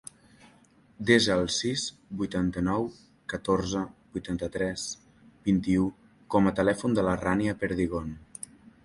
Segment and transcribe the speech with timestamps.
[1.09, 1.83] Desa el sis,
[2.21, 2.87] vuitanta-nou,
[3.33, 3.81] catorze,
[4.15, 4.87] vuitanta-tres,
[5.51, 5.85] vint-i-u
[6.37, 8.11] com a telèfon de la Rània Perdigon.